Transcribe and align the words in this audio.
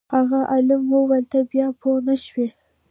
هغه 0.15 0.39
عالم 0.51 0.81
وویل 0.95 1.25
ته 1.31 1.39
بیا 1.51 1.67
پوه 1.79 1.99
نه 2.07 2.15
شوې. 2.23 2.47